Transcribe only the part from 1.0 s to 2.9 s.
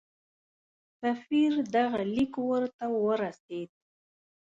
سفیر دغه لیک ورته